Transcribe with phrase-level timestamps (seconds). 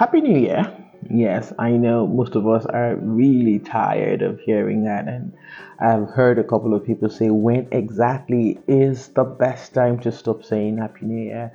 [0.00, 0.64] Happy New Year.
[1.10, 5.34] Yes, I know most of us are really tired of hearing that, and
[5.78, 10.42] I've heard a couple of people say, when exactly is the best time to stop
[10.42, 11.52] saying Happy New Year?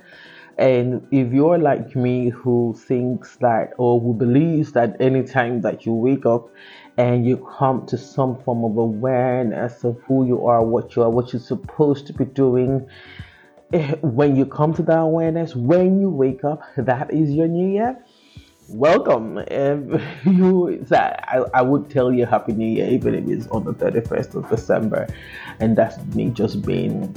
[0.56, 5.94] And if you're like me who thinks that or who believes that anytime that you
[5.94, 6.48] wake up
[6.96, 11.10] and you come to some form of awareness of who you are, what you are,
[11.10, 12.88] what you're supposed to be doing,
[13.72, 17.68] eh, when you come to that awareness, when you wake up, that is your new
[17.68, 18.00] year.
[18.68, 19.36] Welcome.
[20.24, 24.34] You, I, I would tell you Happy New Year even if it's on the 31st
[24.34, 25.06] of December,
[25.60, 27.14] and that's me just being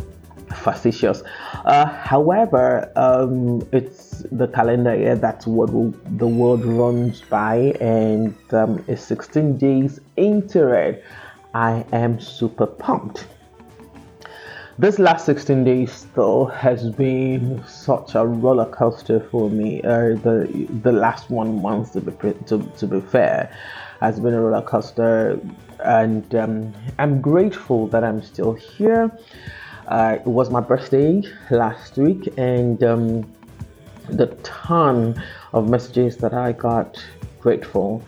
[0.56, 1.24] facetious.
[1.66, 8.36] Uh, however, um, it's the calendar year that's what will, the world runs by, and
[8.54, 11.04] um, it's 16 days into it.
[11.56, 13.26] I am super pumped.
[14.80, 19.82] This last 16 days, though, has been such a roller coaster for me.
[19.82, 22.14] Uh, the the last one month, to be
[22.46, 23.54] to, to be fair,
[24.00, 25.38] has been a roller coaster,
[25.84, 29.12] and um, I'm grateful that I'm still here.
[29.90, 33.30] Uh, it was my birthday last week, and um,
[34.08, 35.22] the ton
[35.52, 37.04] of messages that I got,
[37.42, 38.02] grateful.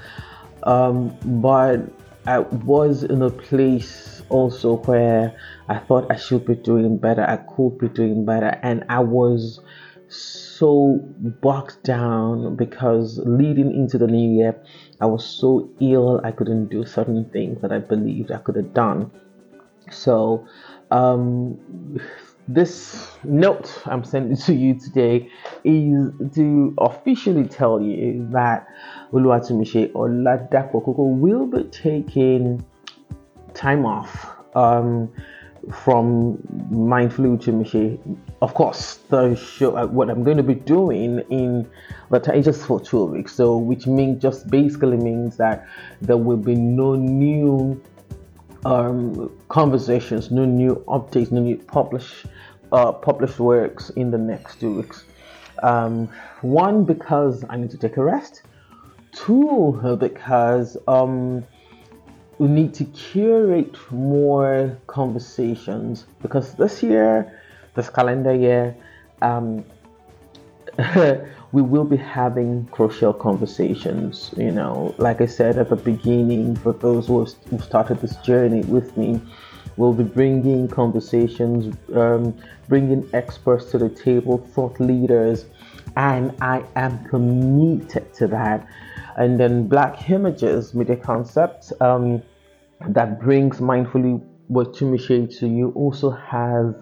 [0.64, 1.82] Um, but
[2.26, 5.36] I was in a place also where
[5.68, 9.62] I thought I should be doing better, I could be doing better, and I was
[10.08, 11.00] so
[11.42, 14.56] bogged down because leading into the new year,
[15.00, 18.74] I was so ill I couldn't do certain things that I believed I could have
[18.74, 19.12] done.
[19.90, 20.48] So
[20.92, 21.58] um,
[22.48, 25.30] this note I'm sending to you today
[25.64, 28.68] is to officially tell you that
[29.14, 32.66] Oluwatunmise Oladapo Koko will be taking
[33.54, 35.12] time off um,
[35.72, 36.38] from
[36.72, 38.00] Mindfully with Tunmise.
[38.42, 41.70] Of course, the show, uh, what I'm going to be doing in
[42.10, 43.36] the time just for two weeks.
[43.36, 45.68] So, which means just basically means that
[46.02, 47.82] there will be no new
[48.66, 52.26] um, conversations, no new updates, no new publish,
[52.72, 55.04] uh, published works in the next two weeks.
[55.64, 56.10] Um,
[56.42, 58.42] one, because I need to take a rest.
[59.12, 61.46] Two, because um,
[62.42, 67.40] we need to curate more conversations because this year,
[67.76, 68.76] this calendar year,
[69.22, 69.64] um,
[71.52, 74.32] we will be having crucial conversations.
[74.36, 78.62] You know, like I said at the beginning, for those who, who started this journey
[78.62, 79.22] with me,
[79.78, 82.36] we'll be bringing conversations, um,
[82.68, 85.46] bringing experts to the table, thought leaders,
[85.96, 88.68] and I am committed to that.
[89.16, 92.24] And then Black Images Media Concepts um,
[92.90, 96.76] that brings mindfully what to to you also has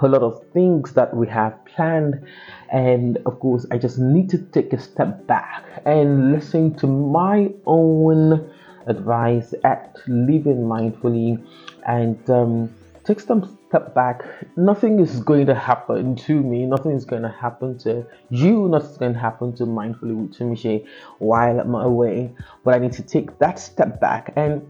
[0.00, 2.26] a lot of things that we have planned.
[2.70, 7.52] And of course, I just need to take a step back and listen to my
[7.66, 8.50] own
[8.86, 11.44] advice at living mindfully
[11.86, 12.74] and um,
[13.04, 14.24] take some step back.
[14.56, 18.98] Nothing is going to happen to me, nothing is going to happen to you, nothing's
[18.98, 20.84] going to happen to mindfully with Tunmise
[21.18, 22.32] while I'm away.
[22.64, 24.32] But I need to take that step back.
[24.34, 24.66] And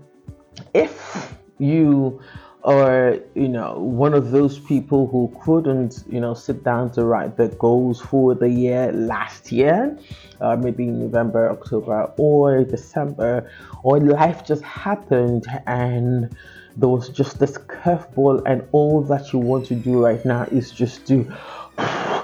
[0.74, 2.20] if you
[2.64, 7.36] are, you know one of those people who couldn't you know sit down to write
[7.36, 9.98] the goals for the year last year
[10.40, 13.50] uh, maybe november october or december
[13.82, 16.36] or life just happened and
[16.76, 20.70] there was just this curveball and all that you want to do right now is
[20.70, 21.30] just to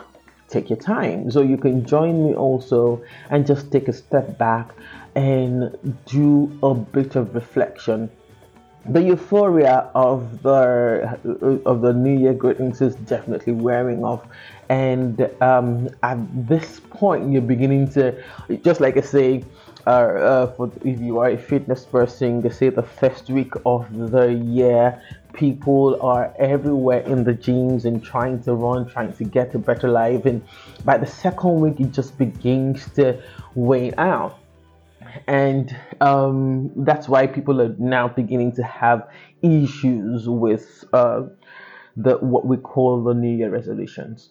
[0.49, 1.31] take your time.
[1.31, 4.71] So you can join me also and just take a step back
[5.15, 8.11] and do a bit of reflection
[8.87, 11.19] the euphoria of the
[11.67, 14.23] of the New Year greetings is definitely wearing off,
[14.69, 16.19] and um, at
[16.49, 18.23] this point, you're beginning to,
[18.63, 19.45] just like I say,
[19.87, 23.87] uh, uh, for if you are a fitness person, they say the first week of
[24.11, 25.03] the year,
[25.33, 29.89] people are everywhere in the gyms and trying to run, trying to get a better
[29.89, 30.43] life, and
[30.85, 33.21] by the second week, it just begins to
[33.55, 34.38] wane out
[35.27, 39.09] and um, that's why people are now beginning to have
[39.43, 41.23] issues with uh,
[41.97, 44.31] the what we call the New Year resolutions.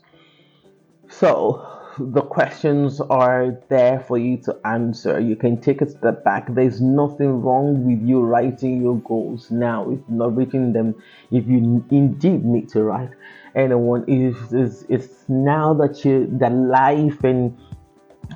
[1.09, 5.19] So the questions are there for you to answer.
[5.19, 6.53] You can take a step back.
[6.53, 9.89] There's nothing wrong with you writing your goals now.
[9.89, 10.95] If not writing them,
[11.31, 11.57] if you
[11.89, 13.11] indeed need to write
[13.55, 17.57] anyone, is it's now that you that life and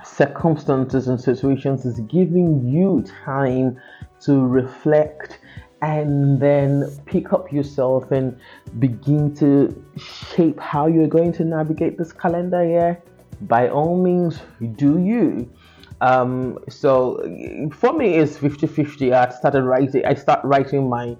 [0.03, 3.79] circumstances and situations is giving you time
[4.21, 5.39] to reflect
[5.81, 8.37] and then pick up yourself and
[8.79, 13.01] begin to shape how you're going to navigate this calendar year
[13.41, 14.39] by all means
[14.75, 15.49] do you
[16.01, 17.21] Um, so
[17.71, 19.13] for me, it's 50 50.
[19.13, 21.15] I started writing, I start writing my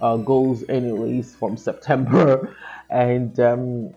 [0.00, 2.54] uh, goals anyways from September.
[2.90, 3.94] And um,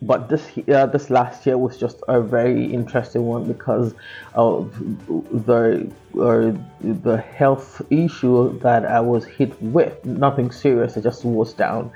[0.00, 3.94] but this uh, this last year was just a very interesting one because
[4.34, 4.72] of
[5.46, 10.04] the uh, the health issue that I was hit with.
[10.04, 11.90] Nothing serious, it just was down.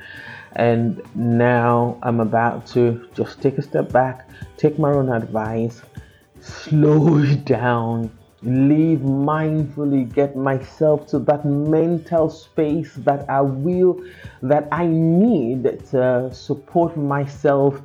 [0.55, 5.81] And now I'm about to just take a step back, take my own advice,
[6.41, 8.11] slow down,
[8.43, 14.03] live mindfully, get myself to that mental space that I will,
[14.43, 17.81] that I need to support myself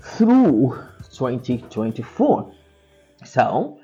[0.00, 0.78] through
[1.12, 2.54] 2024.
[3.24, 3.78] So,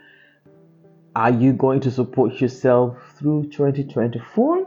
[1.14, 4.66] are you going to support yourself through 2024?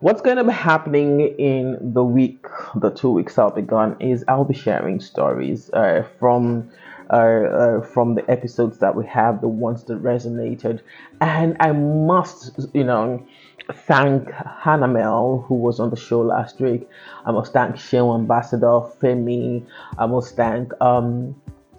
[0.00, 4.24] What's going to be happening in the week, the two weeks I'll be gone, is
[4.28, 6.70] I'll be sharing stories uh, from
[7.10, 10.80] uh, uh, from the episodes that we have, the ones that resonated,
[11.20, 13.26] and I must, you know,
[13.70, 16.88] thank Hanamel who was on the show last week.
[17.26, 19.66] I must thank Sean Ambassador Femi.
[19.98, 21.34] I must thank um,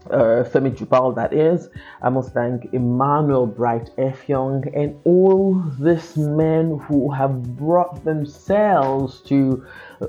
[0.10, 1.70] uh, Femi Jubal, that is.
[2.02, 9.66] I must thank Emmanuel Bright Effiong and all these men who have brought themselves to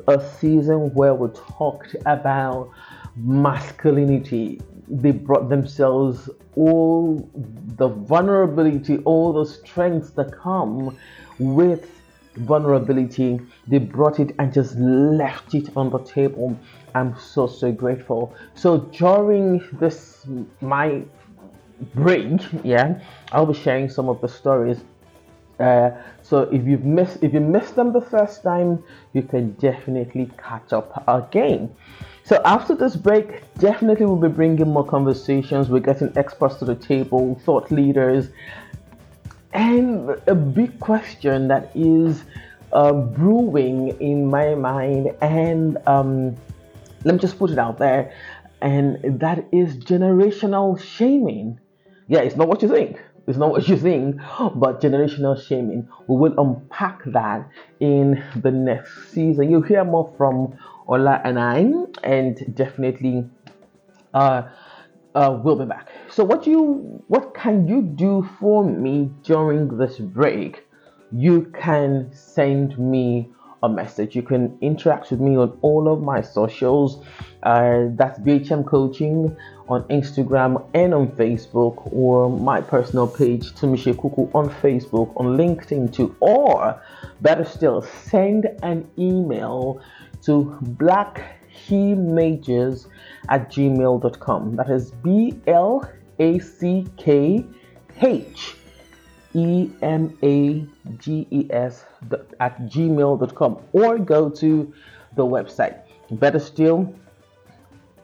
[0.09, 2.71] a season where we talked about
[3.17, 4.61] masculinity.
[4.89, 10.97] They brought themselves all the vulnerability, all the strengths that come
[11.39, 12.02] with
[12.37, 13.41] vulnerability.
[13.67, 16.59] They brought it and just left it on the table.
[16.95, 18.35] I'm so so grateful.
[18.55, 20.27] So during this
[20.61, 21.03] my
[21.95, 23.01] break, yeah,
[23.33, 24.81] I'll be sharing some of the stories.
[25.59, 25.91] Uh,
[26.23, 28.83] so if you've missed if you missed them the first time,
[29.13, 31.75] you can definitely catch up again.
[32.25, 35.69] So after this break, definitely we'll be bringing more conversations.
[35.69, 38.29] We're getting experts to the table, thought leaders,
[39.53, 42.25] and a big question that is
[42.73, 46.37] uh, brewing in my mind, and um,
[47.05, 48.13] let me just put it out there,
[48.61, 51.61] and that is generational shaming.
[52.09, 53.01] Yeah, it's not what you think.
[53.27, 54.17] It's not what you think,
[54.55, 55.89] but generational shaming.
[56.09, 57.49] We will unpack that
[57.79, 59.51] in the next season.
[59.51, 60.57] You'll hear more from
[60.89, 61.71] Ola and I,
[62.03, 63.29] and definitely
[64.13, 64.43] uh,
[65.15, 65.89] uh, we'll be back.
[66.11, 70.65] So what you what can you do for me during this break?
[71.11, 73.31] You can send me
[73.63, 74.17] a message.
[74.17, 77.05] You can interact with me on all of my socials.
[77.43, 79.37] Uh, that's BHM Coaching
[79.69, 85.93] on Instagram and on Facebook, or my personal page, Tunmise Kuku, on Facebook, on LinkedIn
[85.95, 86.15] too.
[86.21, 86.81] Or
[87.21, 89.81] better still, send an email
[90.23, 92.89] to black he majors
[93.29, 94.57] at gmail.com.
[94.57, 95.89] That is B L
[96.19, 97.45] A C K
[98.01, 98.57] H
[99.35, 100.67] E M A
[100.99, 101.85] G E S
[102.41, 104.73] at gmail.com or go to
[105.17, 105.81] the website.
[106.11, 106.93] Better still,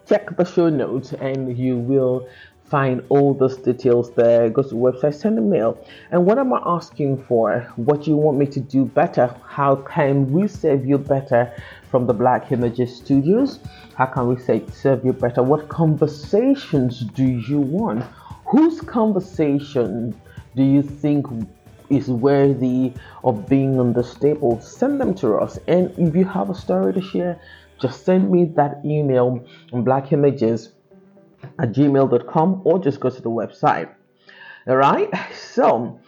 [0.08, 2.28] check the show notes and you will
[2.68, 4.48] find all those details there.
[4.50, 5.84] Go to the website, send a mail.
[6.10, 7.60] And what am I asking for?
[7.76, 9.34] What do you want me to do better?
[9.46, 11.52] How can we serve you better
[11.90, 13.60] from the Black Images Studios?
[13.94, 15.42] How can we say serve you better?
[15.42, 18.04] What conversations do you want?
[18.46, 20.18] Whose conversation
[20.54, 21.26] do you think
[21.90, 22.92] is worthy
[23.24, 24.60] of being on the table?
[24.60, 25.58] Send them to us.
[25.68, 27.40] And if you have a story to share,
[27.80, 30.72] just send me that email on Black Images
[31.58, 33.92] at gmail.com or just go to the website.
[34.66, 35.08] All right.
[35.34, 36.00] So,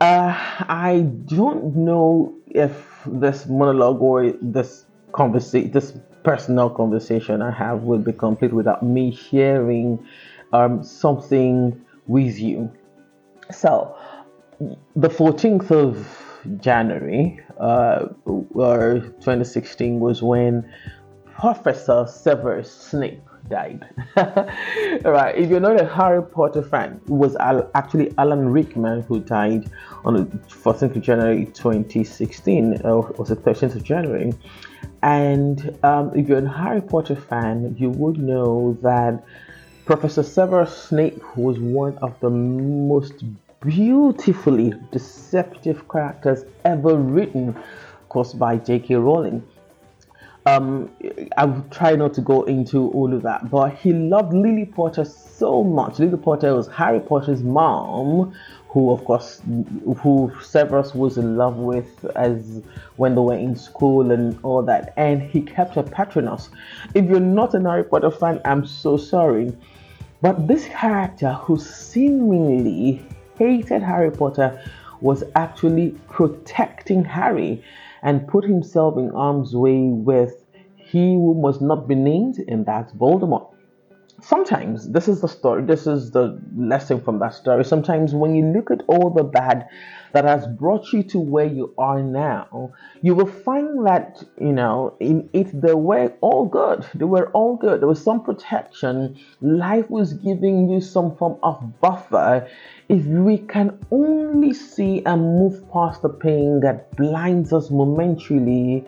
[0.00, 0.32] uh,
[0.68, 5.92] I don't know if this monologue or this conversation, this
[6.24, 10.04] personal conversation I have will be complete without me sharing
[10.52, 12.70] um, something with you.
[13.50, 13.96] So,
[14.94, 20.68] the 14th of January, uh, or 2016, was when
[21.24, 23.86] Professor Severus Snape died.
[24.16, 27.36] All right, if you're not a Harry Potter fan, it was
[27.74, 29.70] actually Alan Rickman who died
[30.04, 34.32] on the 14th of January 2016, or was it 13th of January?
[35.02, 39.24] And um, if you're a Harry Potter fan, you would know that
[39.84, 43.24] Professor Severus Snape was one of the most
[43.60, 48.94] beautifully deceptive characters ever written, of course, by J.K.
[48.96, 49.42] Rowling
[50.44, 50.90] um,
[51.36, 55.04] I will try not to go into all of that, but he loved Lily Potter
[55.04, 55.98] so much.
[55.98, 58.34] Lily Potter was Harry Potter's mom,
[58.68, 59.40] who, of course,
[59.98, 62.62] who Severus was in love with as
[62.96, 66.50] when they were in school and all that, and he kept her patronus.
[66.94, 69.56] If you're not an Harry Potter fan, I'm so sorry.
[70.22, 73.04] But this character who seemingly
[73.38, 74.60] hated Harry Potter
[75.00, 77.62] was actually protecting Harry
[78.02, 80.44] and put himself in harm's way with
[80.76, 83.51] he who must not be named, and that's Voldemort
[84.22, 87.64] sometimes this is the story this is the lesson from that story.
[87.64, 89.68] Sometimes when you look at all the bad
[90.12, 94.94] that has brought you to where you are now you will find that you know
[95.00, 99.88] in it they were all good they were all good there was some protection life
[99.90, 102.48] was giving you some form of buffer.
[102.88, 108.86] If we can only see and move past the pain that blinds us momentarily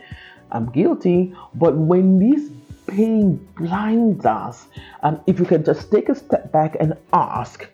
[0.52, 1.34] i'm guilty.
[1.54, 2.50] But when these
[2.86, 4.66] pain blinds us.
[5.02, 7.68] Um, if you can just take a step back and ask,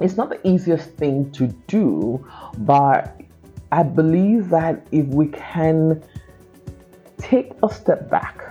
[0.00, 2.26] it's not the easiest thing to do,
[2.58, 3.20] but
[3.72, 6.02] I believe that if we can
[7.18, 8.42] take a step back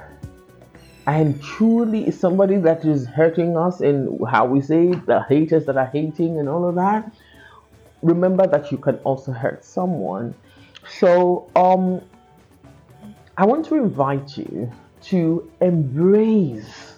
[1.07, 5.87] and truly somebody that is hurting us in how we say the haters that are
[5.87, 7.11] hating and all of that,
[8.03, 10.35] remember that you can also hurt someone.
[10.87, 12.01] So um
[13.37, 14.71] I want to invite you
[15.09, 16.97] to embrace,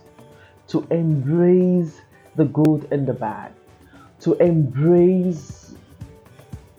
[0.67, 2.01] to embrace
[2.35, 3.53] the good and the bad,
[4.19, 5.73] to embrace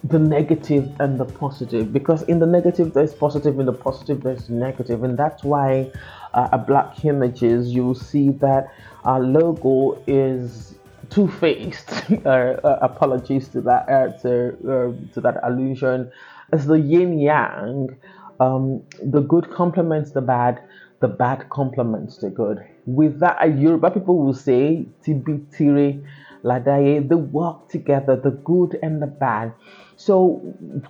[0.05, 4.51] the negative and the positive because in the negative there's positive in the positive there's
[4.51, 5.89] negative and that's why
[6.35, 8.75] uh, a black images you will see that
[9.05, 10.75] our logo is
[11.11, 11.91] two-faced.
[12.27, 12.29] Uh,
[12.63, 16.11] uh, apologies to that uh, to, uh, to that allusion.
[16.53, 17.97] As the yin yang
[18.39, 20.63] um, the good complements the bad
[21.03, 22.65] the bad complements the good.
[22.87, 26.01] With that, Yoruba people will say, Tibi Tire
[26.45, 29.53] Ladaye, they work together, the good and the bad.
[29.97, 30.41] So,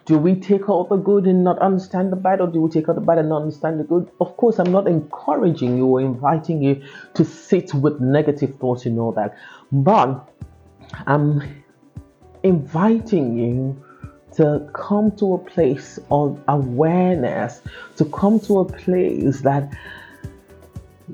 [0.05, 2.89] do we take out the good and not understand the bad, or do we take
[2.91, 4.11] out the bad and not understand the good?
[4.21, 6.83] Of course, I'm not encouraging you or inviting you
[7.15, 9.35] to sit with negative thoughts and all that,
[9.73, 10.31] but
[11.07, 11.43] I'm
[12.43, 13.83] inviting you
[14.37, 17.61] to come to a place of awareness,
[17.97, 19.71] to come to a place that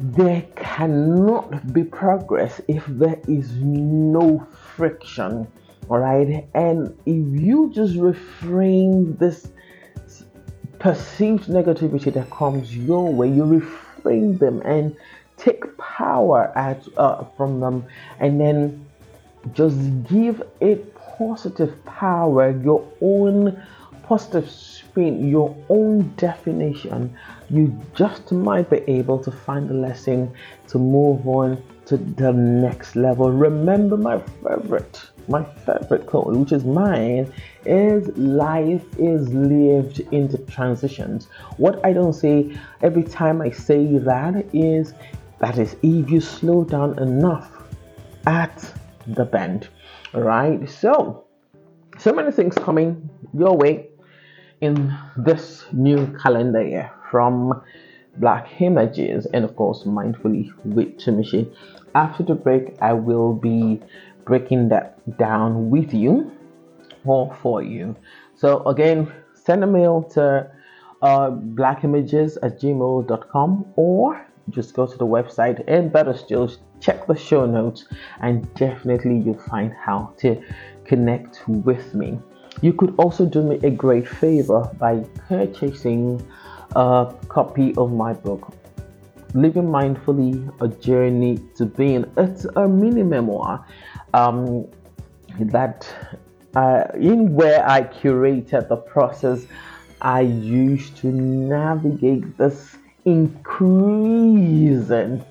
[0.01, 5.49] there cannot be progress if there is no friction.
[5.91, 6.47] All right.
[6.55, 9.49] And if you just refrain this
[10.79, 14.97] perceived negativity that comes your way, you refrain them and
[15.37, 17.85] take power at, uh, from them
[18.21, 18.87] and then
[19.53, 23.61] just give it positive power, your own
[24.09, 27.15] positive spin, your own definition,
[27.51, 30.33] you just might be able to find a lesson
[30.67, 33.31] to move on to the next level.
[33.31, 37.31] Remember my favorite, my favorite quote, which is mine,
[37.67, 41.29] is life is lived in the transitions.
[41.59, 44.95] What I don't say every time I say that is
[45.41, 47.63] that is if you slow down enough
[48.27, 48.73] at
[49.07, 49.69] the bend.
[50.15, 50.67] Right?
[50.69, 51.27] So
[51.99, 53.89] so many things coming your way
[54.61, 57.63] in this new calendar year from
[58.17, 61.53] Black Images and of course Mindfully with Tunmise.
[61.95, 63.81] After the break, I will be
[64.25, 66.31] breaking that down with you
[67.05, 67.97] or for you.
[68.35, 70.51] So again, send a mail to
[71.03, 76.51] uh, blackimages at gmail.com or just go to the website and better still
[76.81, 77.87] check the show notes
[78.21, 80.43] and definitely you'll find how to
[80.85, 82.19] connect with me
[82.61, 86.21] you could also do me a great favor by purchasing
[86.75, 88.53] a copy of my book,
[89.35, 92.05] Living Mindfully A Journey to Being.
[92.17, 93.65] It's a mini memoir
[94.15, 94.67] um,
[95.39, 95.87] that
[96.57, 99.47] uh, in where I curated the process
[100.01, 103.55] I used to navigate this increasing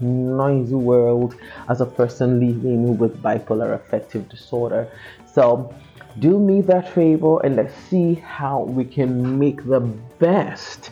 [0.02, 1.36] noisy world
[1.70, 4.90] as a person living with bipolar affective disorder.
[5.32, 5.74] So
[6.20, 10.92] do me that favor and let's see how we can make the best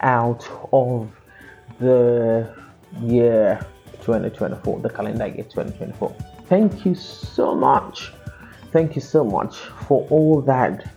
[0.00, 1.10] out of
[1.78, 2.54] the
[3.00, 3.58] year
[4.00, 6.14] 2024, the calendar year 2024.
[6.46, 8.12] Thank you so much.
[8.72, 10.92] Thank you so much for all that.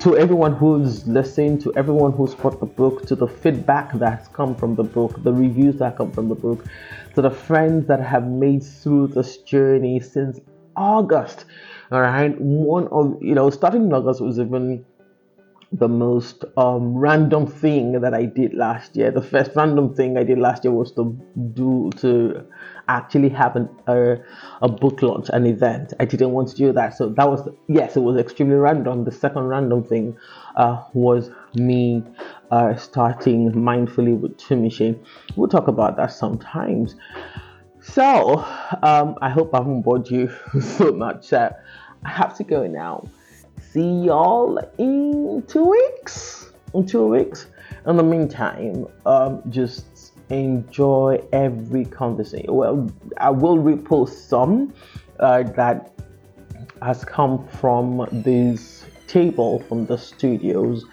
[0.00, 4.54] To everyone who's listened, to everyone who's bought the book, to the feedback that's come
[4.54, 6.64] from the book, the reviews that come from the book,
[7.14, 10.40] to the friends that have made through this journey since
[10.76, 11.44] August
[11.92, 12.34] all right.
[12.40, 14.84] One of, you know, starting in August was even
[15.72, 19.10] the most um, random thing that I did last year.
[19.10, 21.18] The first random thing I did last year was to
[21.52, 22.46] do to
[22.88, 24.16] actually have an, a,
[24.62, 25.92] a book launch, an event.
[26.00, 29.04] I didn't want to do that, so that was yes, it was extremely random.
[29.04, 30.16] The second random thing
[30.56, 32.02] uh, was me
[32.50, 34.98] uh, starting mindfully with Tunmise.
[35.36, 36.96] We'll talk about that sometimes.
[37.80, 38.38] So,
[38.82, 40.30] um, I hope I haven't bored you
[40.60, 41.32] so much.
[42.04, 43.08] I have to go now.
[43.70, 46.52] See y'all in two weeks.
[46.74, 47.46] In two weeks.
[47.86, 52.54] In the meantime, um, just enjoy every conversation.
[52.54, 54.72] Well, I will repost some
[55.18, 55.92] uh, that
[56.80, 60.84] has come from this table from the studios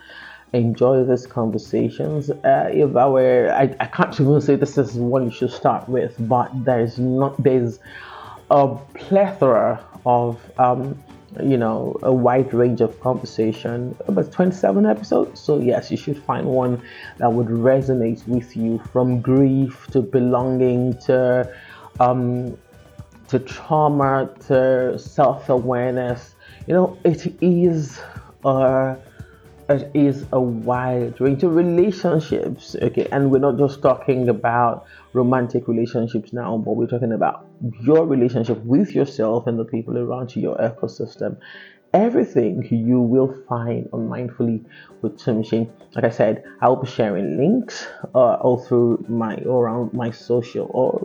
[0.54, 2.30] enjoy these conversations.
[2.30, 5.88] Uh, if I were, I, I can't even say this is what you should start
[5.88, 7.80] with, but there's not there's
[8.52, 10.98] a plethora of um,
[11.44, 13.96] you know a wide range of conversation.
[14.08, 16.82] About 27 episodes so yes you should find one
[17.18, 21.52] that would resonate with you from grief to belonging to
[22.00, 22.58] um,
[23.28, 26.36] to trauma to self-awareness.
[26.68, 28.00] You know it is
[28.44, 28.98] a
[29.94, 36.34] is a wide range of relationships okay and we're not just talking about romantic relationships
[36.34, 37.46] now but we're talking about
[37.82, 41.38] your relationship with yourself and the people around you your ecosystem
[41.94, 44.64] everything you will find on mindfully
[45.02, 45.70] with Tunmise.
[45.96, 51.02] Like I said, I'll be sharing links uh, all through my around my social or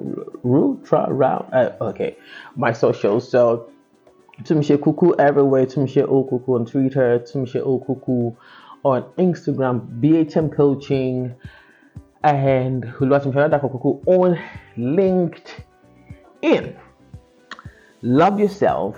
[0.93, 2.17] around uh, okay
[2.57, 3.31] my socials.
[3.31, 3.71] So
[4.43, 5.67] Tunmise Kuku everywhere.
[5.67, 7.19] Tunmise Okuku on Twitter.
[7.21, 8.37] Tunmise Okuku
[8.85, 10.01] on Instagram.
[10.01, 11.35] BHM Coaching.
[12.23, 14.39] And Huluatumshara Kuku on
[14.77, 16.75] LinkedIn.
[18.03, 18.97] Love yourself.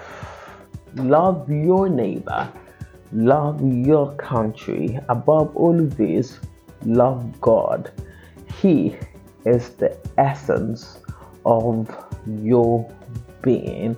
[0.94, 2.50] Love your neighbor.
[3.12, 4.98] Love your country.
[5.08, 6.40] Above all of this,
[6.84, 7.90] love God.
[8.60, 8.96] He
[9.44, 10.98] is the essence
[11.44, 11.88] of
[12.26, 12.90] your
[13.42, 13.96] being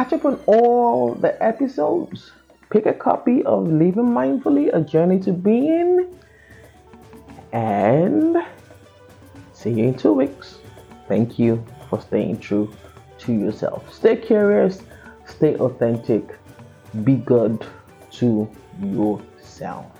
[0.00, 2.32] Catch up on all the episodes.
[2.70, 6.16] Pick a copy of Living Mindfully, A Journey to Being.
[7.52, 8.38] And
[9.52, 10.56] see you in two weeks.
[11.06, 12.74] Thank you for staying true
[13.18, 13.92] to yourself.
[13.92, 14.80] Stay curious,
[15.26, 16.34] stay authentic,
[17.04, 17.66] be good
[18.12, 18.50] to
[18.82, 19.99] yourself.